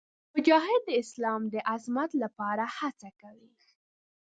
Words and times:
مجاهد 0.37 0.81
د 0.85 0.89
اسلام 1.01 1.41
د 1.53 1.55
عظمت 1.73 2.11
لپاره 2.23 2.63
هڅه 2.77 3.09
کوي. 3.21 3.51